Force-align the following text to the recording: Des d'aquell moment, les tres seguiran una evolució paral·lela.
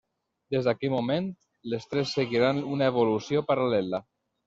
Des 0.55 0.63
d'aquell 0.69 0.91
moment, 0.93 1.27
les 1.75 1.87
tres 1.93 2.17
seguiran 2.19 2.65
una 2.75 2.91
evolució 2.95 3.49
paral·lela. 3.55 4.07